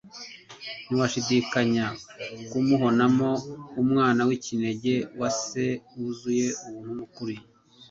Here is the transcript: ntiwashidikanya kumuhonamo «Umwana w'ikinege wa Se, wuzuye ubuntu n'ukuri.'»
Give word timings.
ntiwashidikanya 0.85 1.85
kumuhonamo 2.49 3.31
«Umwana 3.81 4.21
w'ikinege 4.27 4.93
wa 5.19 5.29
Se, 5.41 5.65
wuzuye 5.97 6.47
ubuntu 6.67 6.91
n'ukuri.'» 6.97 7.37